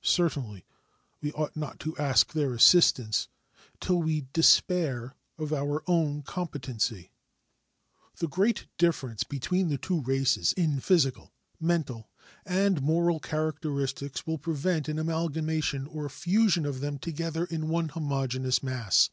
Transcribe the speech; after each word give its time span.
Certainly 0.00 0.64
we 1.20 1.30
ought 1.32 1.54
not 1.58 1.78
to 1.80 1.94
ask 1.98 2.32
their 2.32 2.54
assistance 2.54 3.28
till 3.80 3.98
we 4.00 4.28
despair 4.32 5.14
of 5.36 5.52
our 5.52 5.82
own 5.86 6.22
competency. 6.22 7.10
The 8.16 8.26
great 8.26 8.66
difference 8.78 9.24
between 9.24 9.68
the 9.68 9.76
two 9.76 10.00
races 10.00 10.54
in 10.54 10.80
physical, 10.80 11.34
mental, 11.60 12.08
and 12.46 12.80
moral 12.80 13.20
characteristics 13.20 14.26
will 14.26 14.38
prevent 14.38 14.88
an 14.88 14.98
amalgamation 14.98 15.86
or 15.86 16.08
fusion 16.08 16.64
of 16.64 16.80
them 16.80 16.96
together 16.98 17.44
in 17.44 17.68
one 17.68 17.90
homogeneous 17.90 18.62
mass. 18.62 19.10